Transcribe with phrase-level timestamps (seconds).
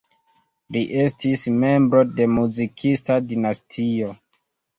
[0.77, 4.11] Li estis membro de muzikista dinastio.